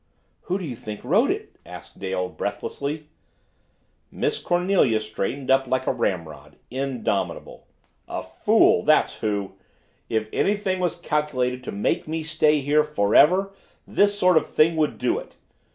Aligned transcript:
"Who 0.45 0.57
do 0.57 0.65
you 0.65 0.75
think 0.75 1.03
wrote 1.03 1.29
it?" 1.29 1.57
asked 1.63 1.99
Dale 1.99 2.27
breathlessly. 2.27 3.05
Miss 4.09 4.39
Cornelia 4.41 4.99
straightened 4.99 5.51
up 5.51 5.67
like 5.67 5.85
a 5.85 5.91
ramrod 5.93 6.55
indomitable. 6.71 7.67
"A 8.07 8.23
fool 8.23 8.81
that's 8.81 9.19
who! 9.19 9.53
If 10.09 10.27
anything 10.33 10.79
was 10.79 10.95
calculated 10.99 11.63
to 11.65 11.71
make 11.71 12.07
me 12.07 12.23
stay 12.23 12.61
here 12.61 12.83
forever, 12.83 13.53
this 13.85 14.17
sort 14.17 14.37
of 14.37 14.49
thing 14.49 14.75
would 14.75 14.97
do 14.97 15.19
it!" 15.19 15.35